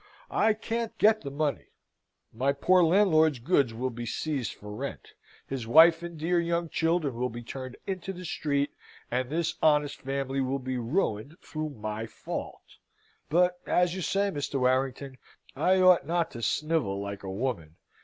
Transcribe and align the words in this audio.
I 0.31 0.53
can't 0.55 0.97
get 0.97 1.21
the 1.21 1.29
money. 1.29 1.67
My 2.33 2.53
poor 2.53 2.81
landlord's 2.81 3.37
goods 3.37 3.71
will 3.71 3.91
be 3.91 4.07
seized 4.07 4.51
for 4.55 4.73
rent; 4.73 5.13
his 5.45 5.67
wife 5.67 6.01
and 6.01 6.17
dear 6.17 6.39
young 6.39 6.69
children 6.69 7.13
will 7.13 7.29
be 7.29 7.43
turned 7.43 7.77
into 7.85 8.11
the 8.11 8.25
street; 8.25 8.71
and 9.11 9.29
this 9.29 9.53
honest 9.61 10.01
family 10.01 10.41
will 10.41 10.57
be 10.57 10.79
ruined 10.79 11.37
through 11.43 11.69
my 11.69 12.07
fault. 12.07 12.77
But, 13.29 13.59
as 13.67 13.93
you 13.93 14.01
say, 14.01 14.31
Mr. 14.31 14.59
Warrington, 14.61 15.19
I 15.55 15.79
ought 15.81 16.07
not 16.07 16.31
to 16.31 16.41
snivel 16.41 16.99
like 16.99 17.21
a 17.21 17.29
woman. 17.29 17.75